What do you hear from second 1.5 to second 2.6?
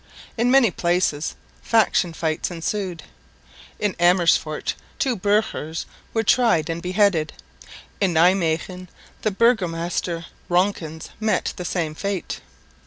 faction fights